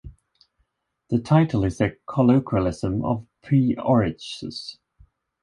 [1.11, 4.79] The title is a colloquialism of P-Orridge's.